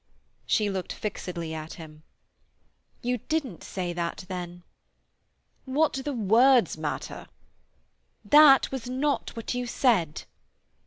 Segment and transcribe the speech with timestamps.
[0.47, 2.01] She looked fixedly at him.
[3.03, 4.63] "You didn't say that then."
[5.65, 7.27] "What do the words matter?"
[8.25, 10.23] "That was not what you said."